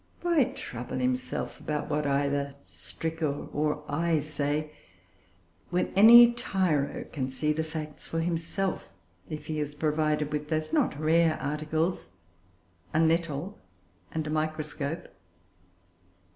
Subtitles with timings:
[0.23, 4.71] Why trouble himself about what either Stricker or I say,
[5.69, 8.89] when any tyro can see the facts for himself,
[9.29, 12.09] if he is provided with those not rare articles,
[12.95, 13.59] a nettle
[14.11, 15.07] and a microscope?